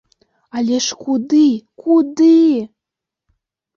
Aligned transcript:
Але 0.59 0.77
ж 0.85 0.97
куды, 1.03 1.43
куды? 1.85 2.35